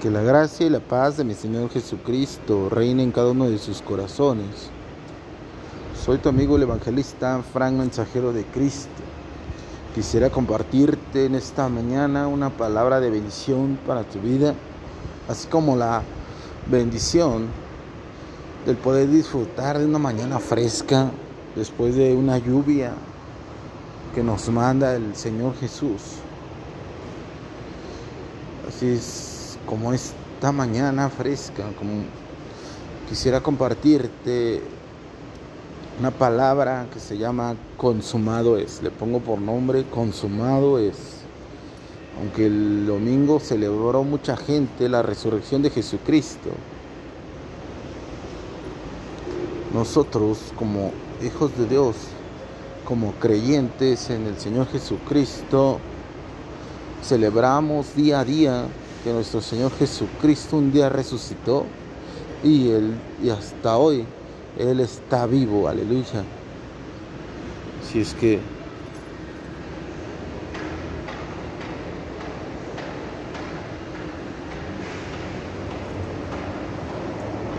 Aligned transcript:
Que 0.00 0.10
la 0.10 0.22
gracia 0.22 0.66
y 0.66 0.70
la 0.70 0.80
paz 0.80 1.18
de 1.18 1.24
mi 1.24 1.34
Señor 1.34 1.68
Jesucristo 1.68 2.70
reine 2.70 3.02
en 3.02 3.12
cada 3.12 3.32
uno 3.32 3.50
de 3.50 3.58
sus 3.58 3.82
corazones. 3.82 4.70
Soy 6.02 6.16
tu 6.16 6.30
amigo 6.30 6.56
el 6.56 6.62
evangelista 6.62 7.42
Frank 7.52 7.74
Mensajero 7.74 8.32
de 8.32 8.44
Cristo. 8.46 8.88
Quisiera 9.94 10.30
compartirte 10.30 11.26
en 11.26 11.34
esta 11.34 11.68
mañana 11.68 12.28
una 12.28 12.48
palabra 12.48 12.98
de 12.98 13.10
bendición 13.10 13.78
para 13.86 14.04
tu 14.04 14.20
vida, 14.20 14.54
así 15.28 15.48
como 15.48 15.76
la 15.76 16.00
bendición 16.70 17.48
del 18.64 18.78
poder 18.78 19.10
disfrutar 19.10 19.78
de 19.78 19.84
una 19.84 19.98
mañana 19.98 20.38
fresca 20.38 21.10
después 21.54 21.94
de 21.94 22.14
una 22.16 22.38
lluvia 22.38 22.94
que 24.14 24.22
nos 24.22 24.48
manda 24.48 24.96
el 24.96 25.14
Señor 25.14 25.56
Jesús. 25.60 26.00
Así 28.66 28.86
es 28.86 29.29
como 29.66 29.92
esta 29.92 30.52
mañana 30.52 31.08
fresca, 31.08 31.64
como 31.78 32.04
quisiera 33.08 33.40
compartirte 33.40 34.62
una 35.98 36.10
palabra 36.10 36.86
que 36.92 36.98
se 36.98 37.18
llama 37.18 37.56
consumado 37.76 38.56
es. 38.56 38.82
Le 38.82 38.90
pongo 38.90 39.20
por 39.20 39.38
nombre 39.38 39.84
consumado 39.84 40.78
es. 40.78 40.96
Aunque 42.18 42.46
el 42.46 42.86
domingo 42.86 43.38
celebró 43.38 44.02
mucha 44.02 44.36
gente 44.36 44.88
la 44.88 45.02
resurrección 45.02 45.62
de 45.62 45.70
Jesucristo, 45.70 46.50
nosotros 49.74 50.38
como 50.56 50.92
hijos 51.24 51.56
de 51.56 51.66
Dios, 51.66 51.96
como 52.84 53.12
creyentes 53.12 54.10
en 54.10 54.26
el 54.26 54.38
Señor 54.38 54.68
Jesucristo, 54.68 55.78
celebramos 57.02 57.94
día 57.94 58.20
a 58.20 58.24
día 58.24 58.64
que 59.02 59.12
nuestro 59.12 59.40
Señor 59.40 59.72
Jesucristo 59.78 60.56
un 60.56 60.72
día 60.72 60.88
resucitó 60.88 61.64
y, 62.42 62.70
él, 62.70 62.94
y 63.22 63.30
hasta 63.30 63.76
hoy 63.76 64.04
Él 64.58 64.80
está 64.80 65.26
vivo, 65.26 65.68
aleluya. 65.68 66.24
Si 67.90 68.00
es 68.00 68.14
que 68.14 68.40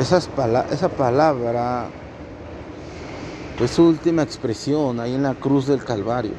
Esas 0.00 0.30
esa 0.70 0.88
palabra 0.88 1.90
fue 3.58 3.68
su 3.68 3.84
última 3.84 4.22
expresión 4.22 4.98
ahí 4.98 5.14
en 5.14 5.22
la 5.22 5.34
cruz 5.34 5.66
del 5.66 5.84
Calvario. 5.84 6.32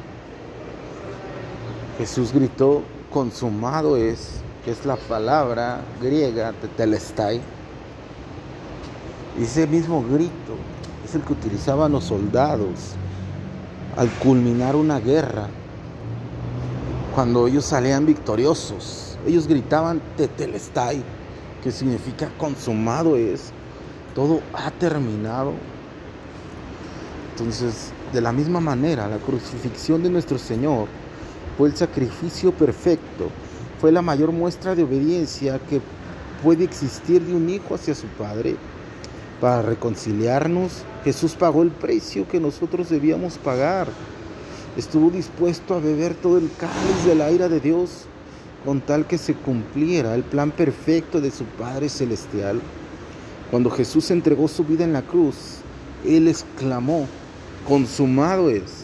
Jesús 1.96 2.32
gritó, 2.32 2.82
consumado 3.12 3.96
es 3.96 4.42
que 4.64 4.70
es 4.70 4.86
la 4.86 4.96
palabra 4.96 5.80
griega 6.00 6.52
de 6.52 6.68
telestai. 6.68 7.40
Y 9.38 9.44
ese 9.44 9.66
mismo 9.66 10.04
grito 10.04 10.56
es 11.04 11.14
el 11.14 11.22
que 11.22 11.32
utilizaban 11.32 11.92
los 11.92 12.04
soldados 12.04 12.94
al 13.96 14.08
culminar 14.10 14.76
una 14.76 15.00
guerra. 15.00 15.48
Cuando 17.14 17.46
ellos 17.46 17.64
salían 17.64 18.06
victoriosos, 18.06 19.18
ellos 19.26 19.46
gritaban 19.46 20.00
tetelestai, 20.16 21.02
que 21.62 21.70
significa 21.70 22.30
consumado 22.38 23.16
es, 23.16 23.52
todo 24.14 24.40
ha 24.54 24.70
terminado. 24.70 25.52
Entonces, 27.32 27.92
de 28.12 28.20
la 28.20 28.32
misma 28.32 28.60
manera, 28.60 29.08
la 29.08 29.18
crucifixión 29.18 30.02
de 30.02 30.10
nuestro 30.10 30.38
Señor 30.38 30.86
fue 31.58 31.68
el 31.68 31.76
sacrificio 31.76 32.52
perfecto 32.52 33.28
fue 33.82 33.90
la 33.90 34.00
mayor 34.00 34.30
muestra 34.30 34.76
de 34.76 34.84
obediencia 34.84 35.58
que 35.68 35.80
puede 36.40 36.62
existir 36.62 37.20
de 37.20 37.34
un 37.34 37.50
hijo 37.50 37.74
hacia 37.74 37.96
su 37.96 38.06
padre. 38.06 38.54
Para 39.40 39.60
reconciliarnos, 39.62 40.84
Jesús 41.02 41.34
pagó 41.34 41.64
el 41.64 41.72
precio 41.72 42.28
que 42.28 42.38
nosotros 42.38 42.90
debíamos 42.90 43.38
pagar. 43.38 43.88
Estuvo 44.76 45.10
dispuesto 45.10 45.74
a 45.74 45.80
beber 45.80 46.14
todo 46.14 46.38
el 46.38 46.48
cáliz 46.56 47.04
de 47.04 47.16
la 47.16 47.32
ira 47.32 47.48
de 47.48 47.58
Dios 47.58 48.04
con 48.64 48.80
tal 48.82 49.04
que 49.08 49.18
se 49.18 49.34
cumpliera 49.34 50.14
el 50.14 50.22
plan 50.22 50.52
perfecto 50.52 51.20
de 51.20 51.32
su 51.32 51.42
Padre 51.44 51.88
Celestial. 51.88 52.60
Cuando 53.50 53.68
Jesús 53.68 54.12
entregó 54.12 54.46
su 54.46 54.62
vida 54.62 54.84
en 54.84 54.92
la 54.92 55.02
cruz, 55.02 55.56
Él 56.06 56.28
exclamó, 56.28 57.08
consumado 57.66 58.48
es. 58.48 58.81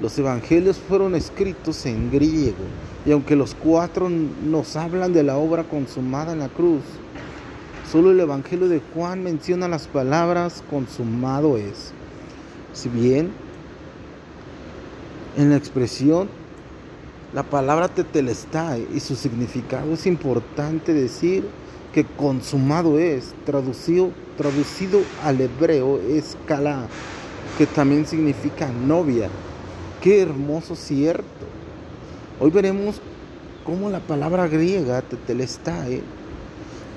Los 0.00 0.16
evangelios 0.16 0.78
fueron 0.78 1.16
escritos 1.16 1.84
en 1.84 2.10
griego 2.10 2.64
y 3.04 3.10
aunque 3.10 3.34
los 3.34 3.54
cuatro 3.54 4.08
nos 4.08 4.76
hablan 4.76 5.12
de 5.12 5.24
la 5.24 5.36
obra 5.36 5.64
consumada 5.64 6.32
en 6.32 6.38
la 6.38 6.48
cruz, 6.48 6.82
solo 7.90 8.12
el 8.12 8.20
evangelio 8.20 8.68
de 8.68 8.80
Juan 8.94 9.24
menciona 9.24 9.66
las 9.66 9.88
palabras 9.88 10.62
consumado 10.70 11.56
es. 11.56 11.92
Si 12.74 12.88
bien 12.88 13.30
en 15.36 15.50
la 15.50 15.56
expresión 15.56 16.28
la 17.34 17.42
palabra 17.42 17.88
tetelestai 17.88 18.86
y 18.94 19.00
su 19.00 19.16
significado 19.16 19.94
es 19.94 20.06
importante 20.06 20.94
decir 20.94 21.44
que 21.92 22.04
consumado 22.04 23.00
es, 23.00 23.34
traducido, 23.44 24.12
al 25.24 25.40
hebreo 25.40 25.98
es 25.98 26.36
kala, 26.46 26.86
que 27.56 27.66
también 27.66 28.06
significa 28.06 28.68
novia 28.68 29.28
Qué 30.02 30.22
hermoso 30.22 30.76
cierto. 30.76 31.24
Hoy 32.38 32.52
veremos 32.52 33.00
cómo 33.64 33.90
la 33.90 33.98
palabra 33.98 34.46
griega 34.46 35.02
tetelestai 35.02 36.02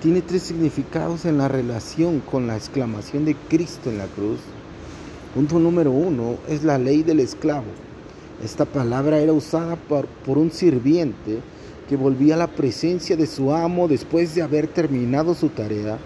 tiene 0.03 0.21
tres 0.21 0.43
significados 0.43 1.25
en 1.25 1.39
la 1.39 1.47
relación 1.47 2.19
con 2.19 2.45
la 2.45 2.55
exclamación 2.55 3.25
de 3.25 3.35
Cristo 3.49 3.89
en 3.89 3.97
la 3.97 4.05
cruz. 4.05 4.39
Punto 5.33 5.57
número 5.57 5.89
uno 5.89 6.35
es 6.47 6.63
la 6.63 6.77
ley 6.77 7.01
del 7.01 7.21
esclavo. 7.21 7.65
Esta 8.43 8.65
palabra 8.65 9.17
era 9.17 9.33
usada 9.33 9.77
por, 9.77 10.07
un 10.37 10.51
sirviente 10.51 11.39
que 11.89 11.95
volvía 11.95 12.35
a 12.35 12.37
la 12.37 12.47
presencia 12.47 13.17
de 13.17 13.25
su 13.25 13.51
amo 13.51 13.87
después 13.87 14.35
de 14.35 14.43
haber 14.43 14.67
terminado 14.67 15.33
su 15.33 15.49
tarea. 15.49 15.97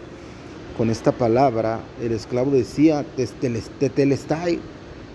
Con 0.77 0.89
esta 0.89 1.11
palabra, 1.11 1.81
el 2.01 2.13
esclavo 2.13 2.51
decía, 2.51 3.05
tetelestai, 3.79 4.61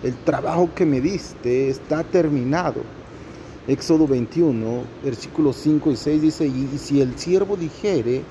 el 0.03 0.15
trabajo 0.23 0.69
que 0.73 0.85
me 0.85 1.01
diste 1.01 1.69
está 1.69 2.03
terminado. 2.03 2.81
Éxodo 3.67 4.07
21, 4.07 4.83
versículos 5.03 5.55
5 5.57 5.91
y 5.91 5.95
6 5.95 6.21
dice, 6.21 6.47
y 6.47 6.77
si 6.77 7.01
el 7.01 7.17
siervo 7.17 7.55
dijere, 7.55 8.23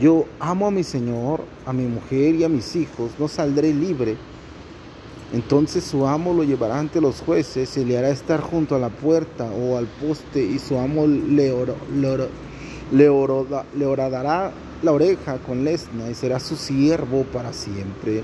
yo 0.00 0.24
amo 0.40 0.66
a 0.66 0.70
mi 0.70 0.82
Señor, 0.82 1.42
a 1.66 1.72
mi 1.72 1.84
mujer 1.84 2.34
y 2.34 2.44
a 2.44 2.48
mis 2.48 2.74
hijos, 2.74 3.12
no 3.18 3.28
saldré 3.28 3.74
libre. 3.74 4.16
Entonces 5.32 5.84
su 5.84 6.06
amo 6.06 6.32
lo 6.32 6.44
llevará 6.44 6.78
ante 6.78 7.00
los 7.00 7.20
jueces 7.20 7.76
y 7.76 7.84
le 7.84 7.98
hará 7.98 8.08
estar 8.08 8.40
junto 8.40 8.74
a 8.74 8.78
la 8.78 8.88
puerta 8.88 9.44
o 9.44 9.76
al 9.76 9.86
poste 9.86 10.42
y 10.42 10.58
su 10.58 10.78
amo 10.78 11.06
le, 11.06 11.52
le 12.92 13.86
horadará 13.86 14.52
la 14.82 14.92
oreja 14.92 15.38
con 15.38 15.64
lesna 15.64 16.08
y 16.10 16.14
será 16.14 16.38
su 16.40 16.56
siervo 16.56 17.24
para 17.24 17.52
siempre. 17.52 18.22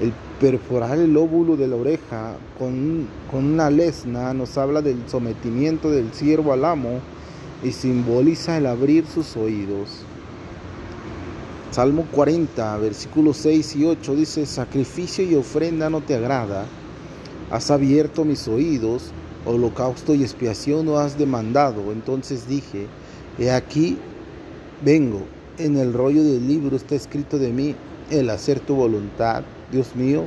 El 0.00 0.12
perforar 0.40 0.98
el 0.98 1.16
óvulo 1.16 1.56
de 1.56 1.66
la 1.66 1.76
oreja 1.76 2.36
con, 2.58 3.08
una 3.32 3.70
lesna 3.70 4.34
nos 4.34 4.58
habla 4.58 4.82
del 4.82 5.08
sometimiento 5.08 5.90
del 5.90 6.12
siervo 6.12 6.52
al 6.52 6.64
amo 6.64 7.00
y 7.62 7.72
simboliza 7.72 8.58
el 8.58 8.66
abrir 8.66 9.06
sus 9.06 9.36
oídos. 9.36 10.02
Salmo 11.70 12.06
40, 12.12 12.76
versículos 12.78 13.38
6 13.38 13.76
y 13.76 13.84
8 13.84 14.14
dice, 14.14 14.46
sacrificio 14.46 15.24
y 15.24 15.34
ofrenda 15.34 15.90
no 15.90 16.00
te 16.00 16.14
agrada, 16.14 16.66
has 17.50 17.70
abierto 17.70 18.24
mis 18.24 18.46
oídos, 18.48 19.10
holocausto 19.44 20.14
y 20.14 20.22
expiación 20.22 20.86
no 20.86 20.98
has 20.98 21.18
demandado. 21.18 21.92
Entonces 21.92 22.48
dije, 22.48 22.86
he 23.38 23.50
aquí, 23.50 23.98
vengo, 24.84 25.22
en 25.58 25.76
el 25.76 25.92
rollo 25.92 26.22
del 26.22 26.46
libro 26.46 26.76
está 26.76 26.94
escrito 26.94 27.38
de 27.38 27.52
mí 27.52 27.74
el 28.10 28.30
hacer 28.30 28.60
tu 28.60 28.74
voluntad. 28.74 29.44
Dios 29.72 29.96
mío, 29.96 30.24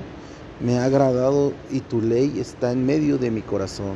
me 0.59 0.77
ha 0.77 0.83
agradado 0.83 1.53
y 1.71 1.79
tu 1.79 2.01
ley 2.01 2.39
está 2.39 2.73
en 2.73 2.85
medio 2.85 3.17
de 3.17 3.31
mi 3.31 3.41
corazón. 3.41 3.95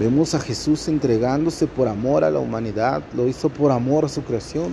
Vemos 0.00 0.34
a 0.34 0.40
Jesús 0.40 0.88
entregándose 0.88 1.66
por 1.66 1.88
amor 1.88 2.24
a 2.24 2.30
la 2.30 2.38
humanidad, 2.38 3.02
lo 3.14 3.28
hizo 3.28 3.50
por 3.50 3.70
amor 3.70 4.06
a 4.06 4.08
su 4.08 4.22
creación, 4.22 4.72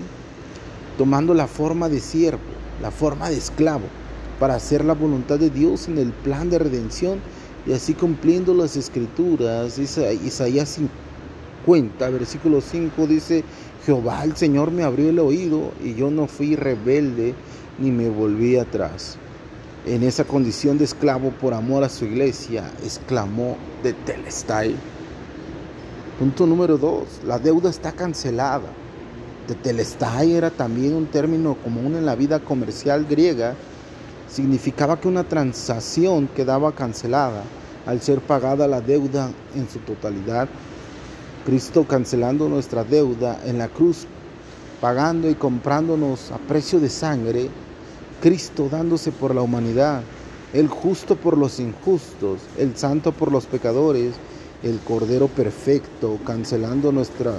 tomando 0.97 1.33
la 1.33 1.47
forma 1.47 1.89
de 1.89 1.99
siervo, 1.99 2.39
la 2.81 2.91
forma 2.91 3.29
de 3.29 3.37
esclavo, 3.37 3.83
para 4.39 4.55
hacer 4.55 4.85
la 4.85 4.93
voluntad 4.93 5.37
de 5.37 5.49
Dios 5.49 5.89
en 5.89 5.97
el 5.97 6.13
plan 6.13 6.49
de 6.49 6.59
redención 6.59 7.19
y 7.67 7.73
así 7.73 7.93
cumpliendo 7.93 8.53
las 8.53 8.77
escrituras. 8.77 9.77
Isaías 9.77 10.79
50, 11.65 12.09
versículo 12.09 12.61
5 12.61 13.05
dice, 13.05 13.43
Jehová 13.85 14.23
el 14.23 14.37
Señor 14.37 14.71
me 14.71 14.83
abrió 14.83 15.09
el 15.09 15.19
oído 15.19 15.73
y 15.83 15.95
yo 15.95 16.09
no 16.09 16.27
fui 16.27 16.55
rebelde 16.55 17.35
ni 17.79 17.91
me 17.91 18.09
volví 18.09 18.57
atrás. 18.57 19.17
En 19.85 20.03
esa 20.03 20.23
condición 20.23 20.77
de 20.77 20.85
esclavo 20.85 21.31
por 21.31 21.53
amor 21.53 21.83
a 21.83 21.89
su 21.89 22.05
iglesia, 22.05 22.69
exclamó 22.83 23.57
de 23.81 23.93
Telestai. 23.93 24.75
Punto 26.19 26.45
número 26.45 26.77
dos, 26.77 27.07
la 27.25 27.39
deuda 27.39 27.69
está 27.69 27.93
cancelada. 27.93 28.67
Tetelestai 29.47 30.33
era 30.33 30.51
también 30.51 30.93
un 30.93 31.07
término 31.07 31.55
común 31.55 31.95
en 31.95 32.05
la 32.05 32.13
vida 32.13 32.39
comercial 32.39 33.05
griega. 33.09 33.55
Significaba 34.27 34.99
que 34.99 35.07
una 35.07 35.23
transacción 35.23 36.27
quedaba 36.27 36.75
cancelada 36.75 37.41
al 37.85 38.01
ser 38.01 38.19
pagada 38.19 38.67
la 38.67 38.81
deuda 38.81 39.31
en 39.55 39.67
su 39.69 39.79
totalidad. 39.79 40.47
Cristo 41.45 41.87
cancelando 41.87 42.47
nuestra 42.47 42.83
deuda 42.83 43.39
en 43.45 43.57
la 43.57 43.69
cruz, 43.69 44.05
pagando 44.81 45.29
y 45.29 45.35
comprándonos 45.35 46.31
a 46.31 46.37
precio 46.37 46.79
de 46.79 46.89
sangre. 46.89 47.49
Cristo 48.21 48.69
dándose 48.69 49.11
por 49.11 49.33
la 49.33 49.41
humanidad, 49.41 50.01
el 50.53 50.67
justo 50.67 51.15
por 51.15 51.37
los 51.37 51.59
injustos, 51.59 52.41
el 52.57 52.75
santo 52.75 53.11
por 53.11 53.31
los 53.31 53.45
pecadores, 53.45 54.13
el 54.63 54.79
Cordero 54.79 55.27
perfecto, 55.27 56.19
cancelando 56.25 56.91
nuestra 56.91 57.33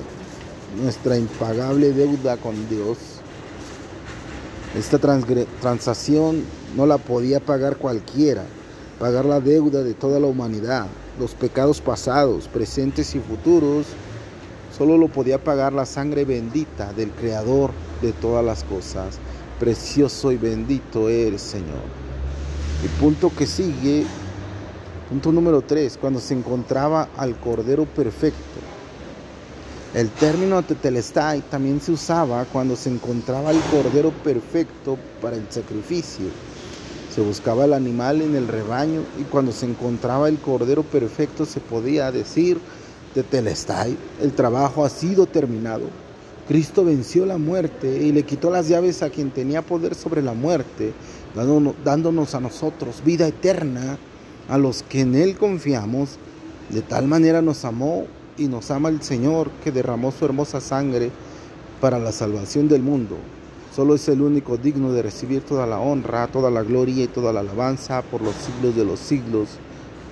nuestra 0.81 1.17
impagable 1.17 1.93
deuda 1.93 2.37
con 2.37 2.69
Dios. 2.69 2.99
Esta 4.77 4.99
transacción 5.61 6.44
no 6.77 6.87
la 6.87 6.99
podía 6.99 7.41
pagar 7.41 7.77
cualquiera, 7.77 8.44
pagar 8.99 9.25
la 9.25 9.41
deuda 9.41 9.82
de 9.82 9.94
toda 9.94 10.21
la 10.21 10.29
humanidad, 10.29 10.87
los 11.19 11.35
pecados 11.35 11.81
pasados, 11.81 12.47
presentes 12.47 13.15
y 13.17 13.19
futuros, 13.19 13.87
solo 14.77 14.97
lo 14.97 15.09
podía 15.09 15.43
pagar 15.43 15.73
la 15.73 15.87
sangre 15.87 16.25
bendita 16.25 16.93
del 16.93 17.11
Creador 17.11 17.73
de 18.00 18.12
todas 18.12 18.44
las 18.44 18.62
cosas. 18.62 19.19
Precioso 19.60 20.32
y 20.32 20.36
bendito 20.36 21.08
eres, 21.08 21.42
Señor. 21.42 21.84
El 22.82 22.90
punto 22.98 23.30
que 23.36 23.46
sigue, 23.46 24.04
punto 25.08 25.30
número 25.30 25.62
3, 25.62 25.96
cuando 26.00 26.18
se 26.18 26.34
encontraba 26.34 27.10
al 27.16 27.38
Cordero 27.38 27.84
perfecto 27.84 28.58
el 29.92 30.08
término 30.08 30.62
tetelestai 30.62 31.40
también 31.50 31.80
se 31.80 31.90
usaba 31.90 32.44
cuando 32.44 32.76
se 32.76 32.90
encontraba 32.90 33.50
el 33.50 33.58
cordero 33.72 34.12
perfecto 34.22 34.96
para 35.20 35.34
el 35.34 35.50
sacrificio. 35.50 36.26
Se 37.12 37.20
buscaba 37.20 37.64
el 37.64 37.72
animal 37.72 38.22
en 38.22 38.36
el 38.36 38.46
rebaño 38.46 39.02
y 39.18 39.24
cuando 39.24 39.50
se 39.50 39.66
encontraba 39.66 40.28
el 40.28 40.38
cordero 40.38 40.84
perfecto 40.84 41.44
se 41.44 41.58
podía 41.58 42.12
decir 42.12 42.60
tetelestai, 43.14 43.96
el 44.22 44.32
trabajo 44.32 44.84
ha 44.84 44.90
sido 44.90 45.26
terminado. 45.26 45.86
Cristo 46.50 46.85
venció 46.85 47.26
la 47.26 47.38
muerte 47.38 48.02
y 48.02 48.11
le 48.11 48.25
quitó 48.25 48.50
las 48.50 48.67
llaves 48.67 49.05
a 49.05 49.11
quien 49.11 49.31
tenía 49.31 49.62
poder 49.62 49.94
sobre 49.94 50.20
la 50.20 50.32
muerte, 50.32 50.93
dándonos 51.85 52.35
a 52.35 52.41
nosotros 52.41 53.05
vida 53.05 53.29
eterna, 53.29 53.99
a 54.49 54.58
los 54.58 54.82
que 54.82 55.02
en 55.02 55.14
Él 55.14 55.37
confiamos. 55.37 56.19
De 56.69 56.82
tal 56.82 57.06
manera 57.06 57.41
nos 57.41 57.64
amó 57.64 58.08
y 58.37 58.49
nos 58.49 58.73
ama 58.73 58.88
el 58.88 59.00
Señor 59.00 59.49
que 59.62 59.70
derramó 59.70 60.11
su 60.11 60.25
hermosa 60.25 60.61
sangre 60.61 61.12
para 61.81 62.00
la 62.00 62.11
salvación 62.11 62.67
del 62.67 62.82
mundo. 62.82 63.17
Solo 63.73 63.94
es 63.94 64.08
el 64.08 64.20
único 64.20 64.56
digno 64.56 64.93
de 64.93 65.03
recibir 65.03 65.43
toda 65.43 65.69
la 65.69 65.79
honra, 65.79 66.26
toda 66.26 66.50
la 66.50 66.64
gloria 66.64 67.05
y 67.05 67.06
toda 67.06 67.32
la 67.32 67.41
alabanza 67.41 68.03
por 68.03 68.23
los 68.23 68.35
siglos 68.35 68.75
de 68.75 68.85
los 68.85 68.99
siglos. 68.99 69.50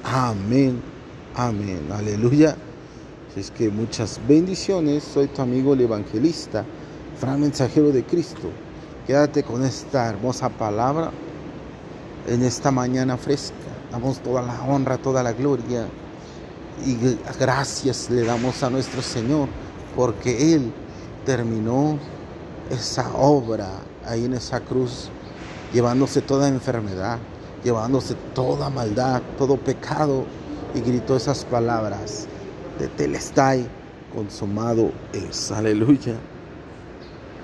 Amén. 0.05 0.81
Amén. 1.35 1.89
Aleluya. 1.93 2.57
Es 3.37 3.51
que 3.51 3.71
muchas 3.71 4.19
bendiciones. 4.27 5.05
Soy 5.05 5.29
tu 5.29 5.43
amigo 5.43 5.75
el 5.75 5.83
evangelista, 5.83 6.65
Fran 7.21 7.41
Mensajero 7.41 7.93
de 7.93 8.03
Cristo. 8.03 8.49
Quédate 9.07 9.43
con 9.43 9.65
esta 9.65 10.09
hermosa 10.09 10.49
palabra 10.49 11.11
en 12.27 12.43
esta 12.43 12.71
mañana 12.71 13.17
fresca. 13.17 13.55
Damos 13.93 14.21
toda 14.21 14.43
la 14.43 14.63
honra, 14.63 14.97
toda 14.97 15.23
la 15.23 15.33
gloria 15.33 15.87
y 16.87 16.97
gracias 17.39 18.09
le 18.11 18.25
damos 18.25 18.63
a 18.63 18.71
nuestro 18.71 19.03
Señor 19.03 19.49
porque 19.95 20.55
Él 20.55 20.73
terminó 21.27 21.99
esa 22.71 23.13
obra 23.15 23.69
ahí 24.07 24.25
en 24.25 24.35
esa 24.35 24.61
cruz, 24.61 25.11
llevándose 25.73 26.23
toda 26.23 26.49
enfermedad, 26.49 27.19
llevándose 27.63 28.15
toda 28.35 28.71
maldad, 28.71 29.23
todo 29.37 29.57
pecado 29.57 30.25
y 30.75 30.81
gritó 30.81 31.17
esas 31.17 31.45
palabras 31.45 32.27
de 32.79 32.89
Telestai, 32.89 33.67
consumado 34.15 34.93
es. 35.13 35.51
Aleluya. 35.51 36.15